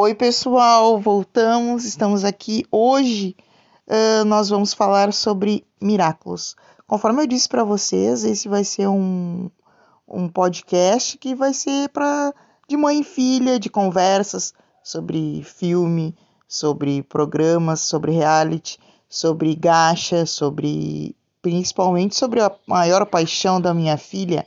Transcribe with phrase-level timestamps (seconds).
[0.00, 2.64] Oi, pessoal, voltamos, estamos aqui.
[2.70, 3.34] Hoje
[3.88, 6.54] uh, nós vamos falar sobre Miraculous.
[6.86, 9.50] Conforme eu disse para vocês, esse vai ser um,
[10.06, 12.32] um podcast que vai ser para
[12.68, 14.54] de mãe e filha, de conversas
[14.84, 16.14] sobre filme,
[16.46, 18.78] sobre programas, sobre reality,
[19.08, 24.46] sobre gacha, sobre principalmente sobre a maior paixão da minha filha.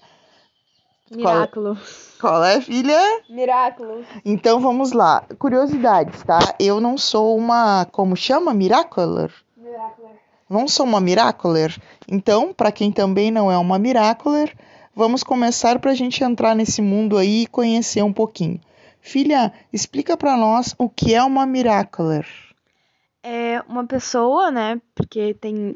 [1.11, 1.75] Miraculo.
[2.19, 3.21] Qual, qual é, filha?
[3.29, 4.05] Miraculo.
[4.23, 5.25] Então vamos lá.
[5.37, 6.39] Curiosidades, tá?
[6.57, 7.85] Eu não sou uma.
[7.91, 8.53] Como chama?
[8.53, 9.29] Miracular?
[9.57, 10.11] Miracular.
[10.49, 11.75] Não sou uma Miracular.
[12.07, 14.49] Então, para quem também não é uma Miracular,
[14.95, 18.59] vamos começar para a gente entrar nesse mundo aí e conhecer um pouquinho.
[19.01, 22.25] Filha, explica para nós o que é uma Miracular.
[23.23, 24.81] É uma pessoa, né?
[24.95, 25.75] Porque tem.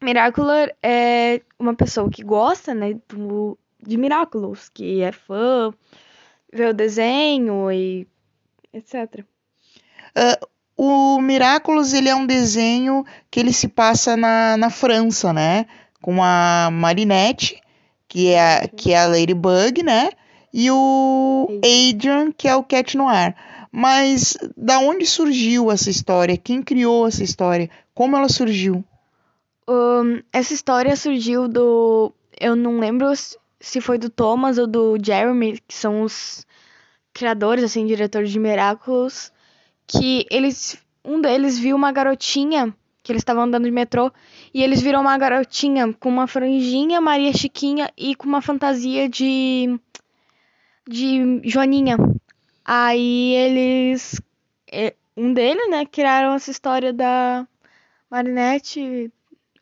[0.00, 2.98] Miracular é uma pessoa que gosta, né?
[3.08, 5.72] Do, de Miraculous, que é fã,
[6.52, 8.06] vê o desenho e
[8.72, 9.24] etc.
[10.16, 15.66] Uh, o Miraculous ele é um desenho que ele se passa na, na França, né?
[16.00, 17.60] Com a Marinette,
[18.08, 20.10] que é, a, que é a Ladybug, né?
[20.52, 23.34] E o Adrian, que é o Cat Noir.
[23.70, 26.36] Mas da onde surgiu essa história?
[26.36, 27.68] Quem criou essa história?
[27.92, 28.84] Como ela surgiu?
[29.68, 32.12] Um, essa história surgiu do.
[32.38, 33.08] Eu não lembro
[33.64, 36.46] se foi do Thomas ou do Jeremy, que são os
[37.14, 39.32] criadores, assim, diretores de Miraculous,
[39.86, 40.76] que eles.
[41.04, 44.10] Um deles viu uma garotinha que eles estavam andando de metrô
[44.54, 49.78] e eles viram uma garotinha com uma franjinha Maria Chiquinha e com uma fantasia de
[50.88, 51.98] de Joaninha.
[52.64, 54.20] Aí eles
[55.16, 57.46] um deles, né, criaram essa história da
[58.10, 59.12] Marinette,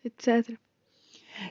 [0.03, 0.57] etc.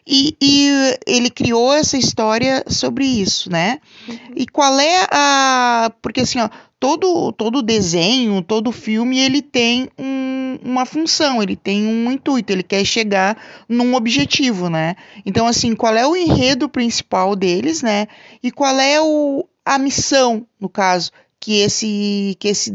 [0.06, 3.78] E, e, ele criou essa história sobre isso, né?
[4.08, 4.16] Uhum.
[4.36, 5.92] E qual é a.
[6.00, 6.48] Porque assim, ó,
[6.83, 12.64] todo, todo desenho, todo filme, ele tem um, uma função, ele tem um intuito, ele
[12.64, 13.36] quer chegar
[13.69, 14.97] num objetivo, né?
[15.25, 18.09] Então, assim, qual é o enredo principal deles, né?
[18.43, 22.72] E qual é o, a missão, no caso, que esse, que esse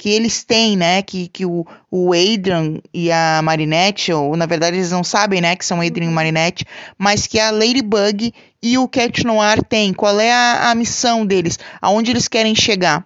[0.00, 1.02] que eles têm, né?
[1.02, 5.54] Que, que o, o Adrian e a Marinette, ou na verdade eles não sabem, né?
[5.54, 6.14] Que são Adrian e uhum.
[6.14, 6.64] Marinette,
[6.96, 9.92] mas que a Ladybug e o Cat Noir têm.
[9.92, 11.58] Qual é a, a missão deles?
[11.82, 13.04] Aonde eles querem chegar?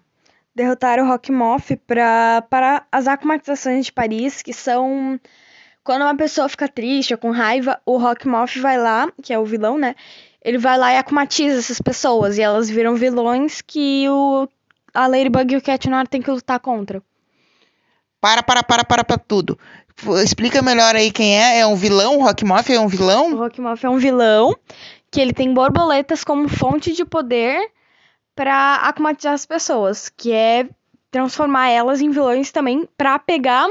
[0.55, 5.19] Derrotar o Rock Moth pra, para as aclimatizações de Paris, que são
[5.82, 9.38] quando uma pessoa fica triste ou com raiva, o Rock Moth vai lá, que é
[9.38, 9.97] o vilão, né?
[10.41, 14.47] Ele vai lá e aclimatiza essas pessoas e elas viram vilões que o
[14.94, 17.03] a Ladybug e o Cat Noir tem que lutar contra.
[18.21, 19.59] Para, para, para, para, para tudo.
[20.22, 21.60] Explica melhor aí quem é.
[21.60, 22.19] É um vilão?
[22.19, 23.32] O Rockmoth é um vilão?
[23.32, 24.56] O Rockmoth é um vilão
[25.10, 27.71] que ele tem borboletas como fonte de poder
[28.34, 30.69] para aclimatizar as pessoas, que é
[31.11, 33.69] transformar elas em vilões também para pegar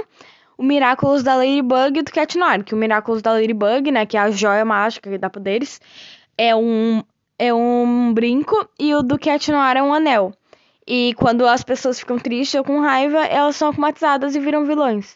[0.58, 4.16] o Miraculous da Ladybug e do Cat Noir, que o Miraculous da Ladybug, né, que
[4.16, 5.82] é a joia mágica que dá poderes,
[6.38, 7.04] é um
[7.38, 10.34] é um brinco e o do Cat Noir é um anel.
[10.88, 15.16] E quando as pessoas ficam tristes ou com raiva, elas são aclimatizadas e viram vilões.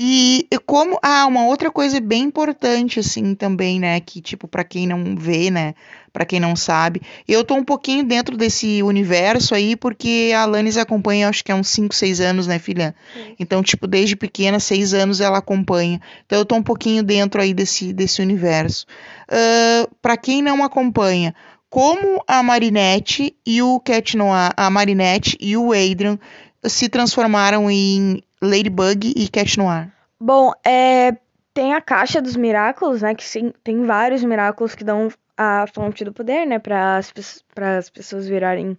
[0.00, 4.86] E como ah, uma outra coisa bem importante assim também, né, que tipo para quem
[4.86, 5.74] não vê, né,
[6.12, 10.76] para quem não sabe, eu tô um pouquinho dentro desse universo aí porque a Alanis
[10.76, 12.94] acompanha, acho que há uns 5, 6 anos, né, filha?
[13.12, 13.34] Sim.
[13.40, 16.00] Então, tipo, desde pequena, 6 anos ela acompanha.
[16.26, 18.86] Então eu tô um pouquinho dentro aí desse desse universo.
[19.28, 21.34] Uh, para quem não acompanha,
[21.70, 26.18] como a Marinette e o Cat Noir, a Marinette e o Adrian
[26.64, 29.92] se transformaram em Ladybug e Cat Noir?
[30.20, 31.16] Bom, é,
[31.52, 33.14] tem a caixa dos Miraculous, né?
[33.14, 36.58] Que sim, tem vários Miraculous que dão a fonte do poder, né?
[36.58, 38.76] Para as pessoas virarem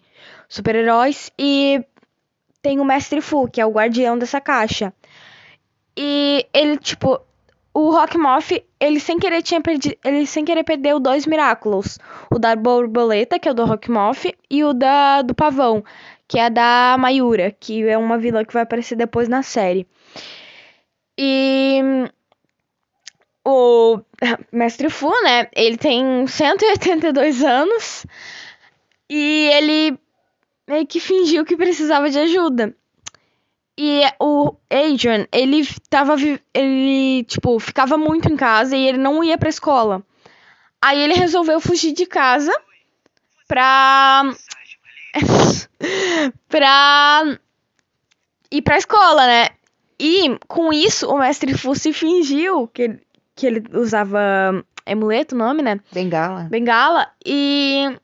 [0.47, 1.31] super-heróis.
[1.37, 1.83] E
[2.61, 4.93] tem o Mestre Fu, que é o guardião dessa caixa.
[5.95, 7.19] E ele, tipo,
[7.73, 11.97] o Rockmoth, ele sem querer tinha perdido, ele sem querer perdeu dois Miraculous,
[12.31, 15.83] o da borboleta, que é o do Rockmoth, e o da do pavão,
[16.27, 19.87] que é da Mayura, que é uma vilã que vai aparecer depois na série.
[21.17, 21.81] E
[23.45, 23.99] o
[24.51, 28.05] Mestre Fu, né, ele tem 182 anos
[29.09, 29.99] e ele
[30.67, 32.75] meio que fingiu que precisava de ajuda.
[33.81, 36.15] E o Adrian, ele tava.
[36.53, 40.03] Ele, tipo, ficava muito em casa e ele não ia pra escola.
[40.81, 42.51] Aí ele resolveu fugir de casa
[43.47, 44.23] pra.
[46.49, 47.39] pra
[48.51, 49.47] ir pra escola, né?
[49.97, 53.01] E com isso, o mestre Fussi fingiu que ele,
[53.33, 54.19] que ele usava
[54.85, 55.79] amuleto, o nome, né?
[55.89, 56.49] Bengala.
[56.49, 57.09] Bengala.
[57.25, 57.97] E.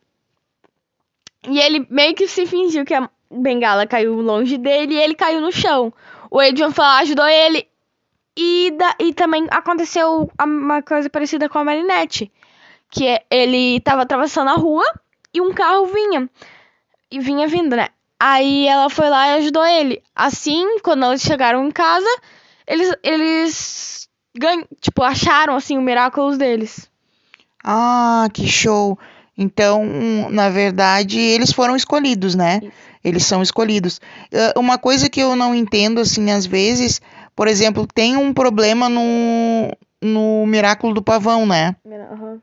[1.50, 5.42] E ele meio que se fingiu que a bengala caiu longe dele e ele caiu
[5.42, 5.94] no chão.
[6.30, 7.68] O Adrian foi lá, ajudou ele.
[8.38, 12.32] E, da, e também aconteceu uma coisa parecida com a Marinette.
[12.90, 14.84] Que é, ele tava atravessando a rua
[15.34, 16.30] e um carro vinha.
[17.12, 17.88] E vinha vindo, né?
[18.20, 20.02] Aí ela foi lá e ajudou ele.
[20.16, 22.08] Assim, quando eles chegaram em casa,
[22.68, 26.90] eles, eles ganham, tipo, acharam assim o Miraculous deles.
[27.64, 28.98] Ah, que show!
[29.38, 29.84] Então,
[30.30, 32.62] na verdade, eles foram escolhidos, né?
[32.64, 32.72] Isso.
[33.06, 34.02] Eles são escolhidos.
[34.34, 37.00] Uh, uma coisa que eu não entendo, assim, às vezes,
[37.36, 39.72] por exemplo, tem um problema no,
[40.02, 41.76] no Miraculo do Pavão, né?
[41.86, 42.42] Uhum.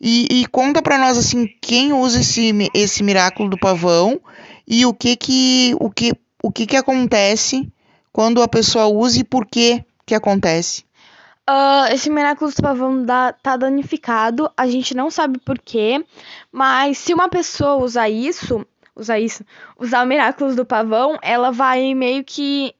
[0.00, 4.20] E, e conta pra nós, assim, quem usa esse, esse Miraculo do Pavão
[4.66, 7.72] e o que que, o que, o que que acontece
[8.12, 10.84] quando a pessoa usa e por que que acontece.
[11.48, 16.04] Uh, esse Miraculous do Pavão da, tá danificado, a gente não sabe por quê,
[16.50, 18.64] mas se uma pessoa usar isso,
[19.00, 19.44] usar isso,
[19.78, 22.74] usar o Miraculous do Pavão, ela vai meio que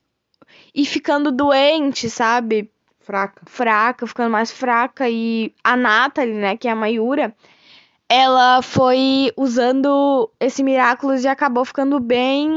[0.75, 2.71] ir ficando doente, sabe?
[3.01, 3.43] Fraca.
[3.47, 5.09] Fraca, ficando mais fraca.
[5.09, 7.35] E a Natalie, né, que é a Mayura,
[8.09, 12.51] ela foi usando esse Miraculous e acabou ficando bem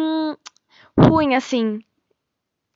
[0.97, 1.79] ruim, assim.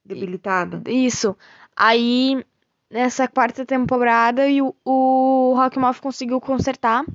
[0.06, 0.81] Debilitada.
[0.89, 1.36] Isso.
[1.75, 2.44] Aí,
[2.89, 7.06] nessa quarta temporada, e o, o Rockmouth conseguiu consertar,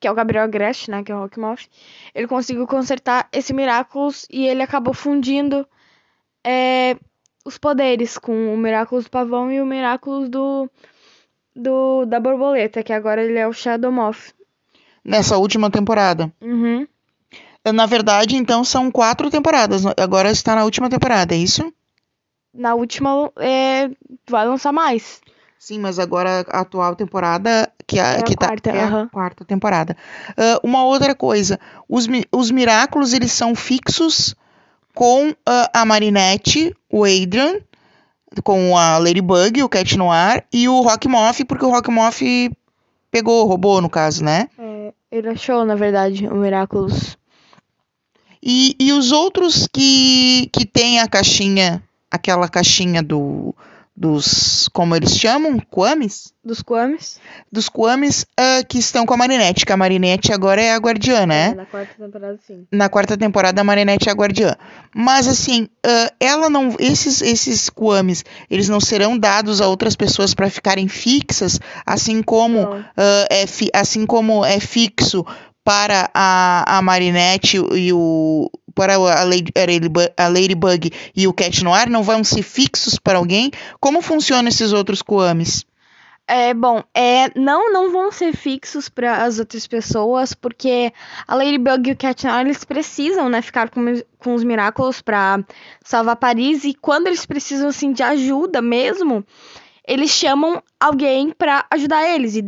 [0.00, 1.68] que é o Gabriel Agreste, né, que é o Rockmouth.
[2.14, 5.66] Ele conseguiu consertar esse Miraculous e ele acabou fundindo
[6.42, 6.96] é,
[7.44, 10.70] os poderes com o Miraculous do Pavão e o Miraculous do,
[11.54, 14.34] do da Borboleta, que agora ele é o Shadow Moth.
[15.04, 16.32] Nessa última temporada.
[16.40, 16.86] Uhum.
[17.74, 19.84] Na verdade, então, são quatro temporadas.
[19.98, 21.70] Agora está na última temporada, é isso?
[22.54, 23.90] Na última, é,
[24.28, 25.20] vai lançar mais.
[25.62, 29.06] Sim, mas agora a atual temporada, que, a, É a que tá, quarta, é a
[29.12, 29.94] quarta temporada.
[30.34, 34.34] Ah, uma outra coisa, os, os Miraculos, eles são fixos
[34.94, 37.60] com ah, a Marinette, o Adrian,
[38.42, 42.22] com a Ladybug, o Cat Noir, e o Rockmoth, porque o Rockmoth
[43.10, 44.48] pegou, roubou, no caso, né?
[44.58, 47.18] É, ele achou, na verdade, o Miraculous.
[48.42, 53.54] E, e os outros que, que tem a caixinha, aquela caixinha do,
[54.00, 55.58] dos, como eles chamam?
[55.70, 56.32] Quames?
[56.42, 57.20] Dos Quames.
[57.52, 61.26] Dos Quames ah, que estão com a Marinette, que a Marinette agora é a guardiã,
[61.26, 61.52] né?
[61.54, 62.66] na quarta temporada, sim.
[62.72, 64.56] Na quarta temporada a Marinette é a guardiã.
[64.94, 66.74] Mas assim, ah, ela não.
[66.78, 72.66] Esses, esses Quames, eles não serão dados a outras pessoas para ficarem fixas, assim como
[72.96, 75.26] ah, é, fi- assim como é fixo
[75.70, 78.50] para a, a Marinette e o.
[78.74, 79.52] Para a, Lady,
[80.16, 83.52] a Ladybug- e o Cat Noir não vão ser fixos para alguém?
[83.78, 85.64] Como funcionam esses outros Quames?
[86.26, 90.92] É, bom, é, não, não vão ser fixos para as outras pessoas, porque
[91.26, 93.84] a Ladybug e o Cat Noir, eles precisam, né, ficar com,
[94.18, 95.44] com os Miraculous para
[95.84, 99.24] salvar Paris, e quando eles precisam, assim, de ajuda mesmo,
[99.86, 102.44] eles chamam alguém para ajudar eles, e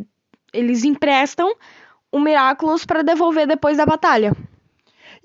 [0.53, 1.53] eles emprestam
[2.13, 4.37] o Miraculous para devolver depois da batalha.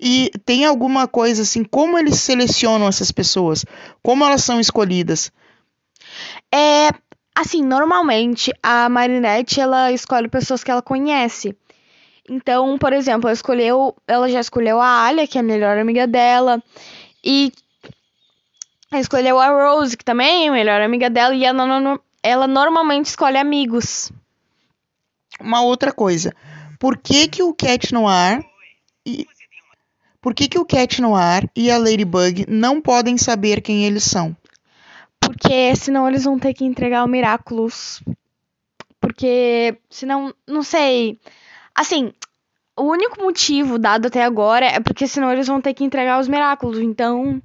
[0.00, 3.64] E tem alguma coisa assim, como eles selecionam essas pessoas?
[4.02, 5.30] Como elas são escolhidas?
[6.52, 6.88] É,
[7.34, 11.54] assim, normalmente a Marinette ela escolhe pessoas que ela conhece.
[12.28, 16.06] Então, por exemplo, ela escolheu, ela já escolheu a Alia, que é a melhor amiga
[16.06, 16.62] dela,
[17.24, 17.52] e
[18.92, 23.06] ela escolheu a Rose, que também é a melhor amiga dela, e ela, ela normalmente
[23.06, 24.12] escolhe amigos.
[25.40, 26.34] Uma outra coisa.
[26.78, 28.44] Por que que o Cat Noir
[29.04, 29.26] e
[30.20, 34.36] por que que o Cat Noir e a Ladybug não podem saber quem eles são?
[35.20, 38.02] Porque senão eles vão ter que entregar o Miraculous.
[39.00, 41.20] Porque senão, não sei.
[41.74, 42.12] Assim,
[42.76, 46.28] o único motivo dado até agora é porque senão eles vão ter que entregar os
[46.28, 46.78] Miraculous.
[46.78, 47.40] Então,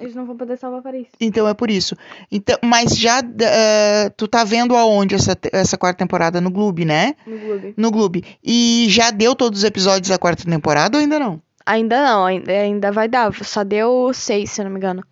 [0.00, 1.08] eles não vão poder salvar Paris.
[1.20, 1.96] Então é por isso.
[2.30, 7.14] Então, mas já eh, tu tá vendo aonde essa, essa quarta temporada no Gloob, né?
[7.26, 7.74] No Gloob.
[7.76, 8.24] No Gloob.
[8.42, 11.40] E já deu todos os episódios da quarta temporada ou ainda não?
[11.64, 13.32] Ainda não, ainda, ainda vai dar.
[13.44, 15.04] Só deu seis, se eu não me engano.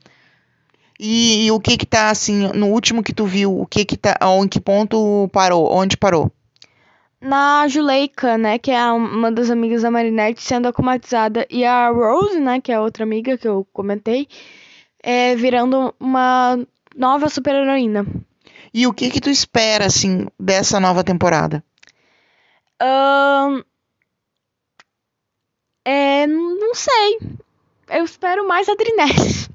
[0.98, 3.96] E, e o que que tá assim, no último que tu viu, o que que
[3.96, 5.70] tá, em que ponto parou?
[5.70, 6.32] Onde parou?
[7.20, 11.46] Na Juleika, né, que é uma das amigas da Marinette, sendo acomatizada.
[11.50, 14.28] E a Rose, né, que é a outra amiga que eu comentei,
[15.06, 16.58] é virando uma
[16.96, 18.04] nova super-heroína.
[18.74, 21.62] E o que que tu espera assim dessa nova temporada?
[22.82, 23.62] Ahn,
[25.84, 27.20] É, não sei.
[27.88, 29.48] Eu espero mais a Drinette.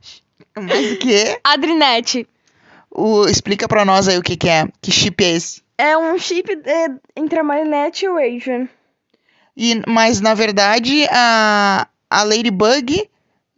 [0.56, 1.38] Mas o quê?
[1.44, 2.26] A Drinette.
[2.90, 4.66] O, explica pra nós aí o que que é.
[4.82, 5.62] Que chip é esse?
[5.78, 8.70] É um chip é, entre a Marinette e o Adrian.
[9.58, 13.10] E, mas na verdade a, a Ladybug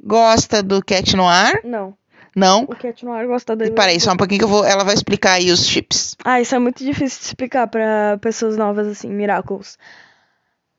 [0.03, 1.61] gosta do Cat Noir?
[1.63, 1.97] Não.
[2.35, 2.63] Não?
[2.63, 4.65] O Cat Noir gosta da Peraí, só um pouquinho que eu vou.
[4.65, 6.15] Ela vai explicar aí os chips.
[6.25, 9.77] Ah, isso é muito difícil de explicar pra pessoas novas, assim, Miracles.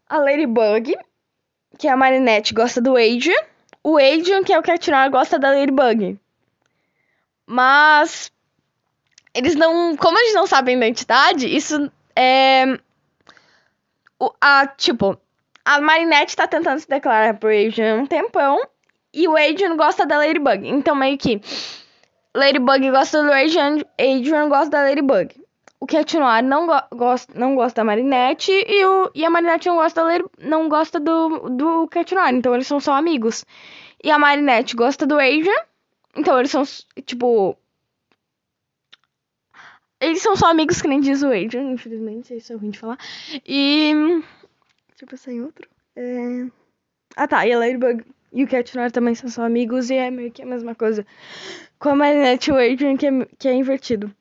[0.08, 0.96] A Ladybug,
[1.78, 3.36] que é a Marinette, gosta do Adrian.
[3.84, 6.18] O Adrian, que é o Cat Noir, gosta da Ladybug.
[7.46, 8.32] Mas.
[9.34, 9.96] Eles não.
[9.96, 12.78] Como eles não sabem a identidade, isso é.
[14.18, 15.16] o- a, tipo,
[15.64, 18.60] a Marinette tá tentando se declarar pro Adrian há um tempão.
[19.14, 20.68] E o Adrian gosta da Ladybug.
[20.68, 21.40] Então, meio que.
[22.34, 25.40] Ladybug gosta do Adrian, Adrian gosta da Ladybug.
[25.78, 29.68] O Cat Noir não, go gosta, não gosta da Marinette e, o, e a Marinette
[29.68, 32.34] não gosta, da não gosta do, do Cat Noir.
[32.34, 33.44] Então eles são só amigos.
[34.02, 35.62] E a Marinette gosta do Adrian.
[36.16, 36.64] Então eles são,
[37.04, 37.56] tipo...
[40.00, 42.34] Eles são só amigos que nem diz o Adrian, infelizmente.
[42.34, 42.98] Isso é ruim de falar.
[43.46, 43.92] E...
[44.88, 45.68] Deixa eu pensar em outro.
[45.94, 46.46] É...
[47.16, 50.10] Ah tá, e a Ladybug e o Cat Noir também são só amigos e é
[50.10, 51.06] meio que a mesma coisa.
[51.78, 54.12] Com a Marinette e o Adrian que é, que é invertido.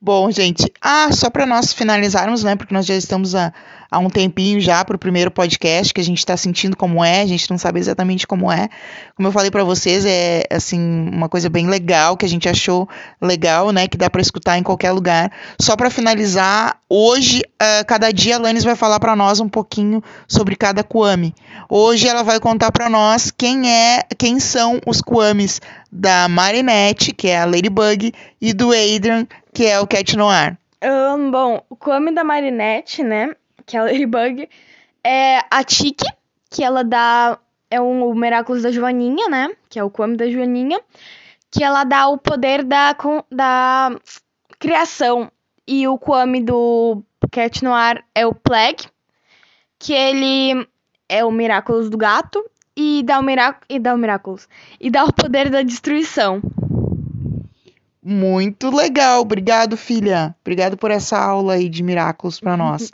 [0.00, 2.54] Bom, gente, ah, só para nós finalizarmos, né?
[2.54, 3.52] Porque nós já estamos há,
[3.90, 7.26] há um tempinho já pro primeiro podcast, que a gente tá sentindo como é, a
[7.26, 8.68] gente não sabe exatamente como é.
[9.16, 12.88] Como eu falei para vocês, é assim uma coisa bem legal que a gente achou
[13.20, 13.88] legal, né?
[13.88, 15.32] Que dá para escutar em qualquer lugar.
[15.60, 20.00] Só para finalizar, hoje, ah, cada dia a Lanes vai falar para nós um pouquinho
[20.28, 21.34] sobre cada Kwame.
[21.68, 27.28] Hoje ela vai contar para nós quem é, quem são os Kwames da Marinette, que
[27.28, 30.56] é a Ladybug, e do Adrian, que é o Cat Noir.
[30.80, 33.34] Ahn, bom, o Kwame da Marinette, né?
[33.66, 34.48] Que é a Ladybug.
[35.02, 36.06] É a Tiki,
[36.50, 37.38] que ela dá.
[37.70, 39.50] É um, o Miraculous da Joaninha, né?
[39.68, 40.80] Que é o Kwame da Joaninha.
[41.50, 42.96] Que ela dá o poder da,
[43.30, 43.90] da
[44.58, 45.30] criação.
[45.66, 48.86] E o Kwame do Cat Noir é o Plague.
[49.78, 50.66] Que ele
[51.08, 52.44] é o Miraculous do gato.
[52.80, 54.48] E dá o, mirac e dá o Miraculous.
[54.80, 56.40] E dá o poder da destruição.
[58.00, 60.32] Muito legal, obrigado, filha.
[60.40, 62.92] Obrigado por essa aula aí de Miraculous para nós.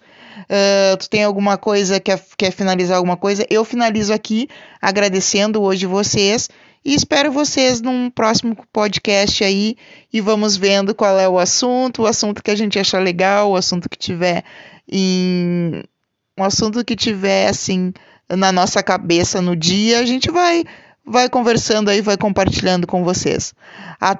[0.49, 3.47] Ah, tu tem alguma coisa, quer, quer finalizar alguma coisa?
[3.51, 4.49] Eu finalizo aqui
[4.81, 6.49] agradecendo hoje vocês
[6.83, 9.77] e espero vocês num próximo podcast aí
[10.11, 13.57] e vamos vendo qual é o assunto, o assunto que a gente achar legal, o
[13.57, 14.45] assunto que tiver
[14.91, 15.83] em
[16.39, 17.93] um assunto que tiver assim
[18.29, 20.65] na nossa cabeça no dia, a gente vai
[21.07, 23.55] vai conversando aí, vai compartilhando com vocês.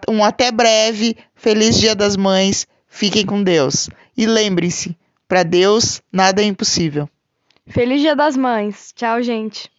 [0.09, 3.89] Um até breve, feliz Dia das Mães, fiquem com Deus.
[4.17, 4.97] E lembrem-se,
[5.27, 7.09] para Deus nada é impossível.
[7.67, 8.93] Feliz Dia das Mães.
[8.95, 9.74] Tchau, gente.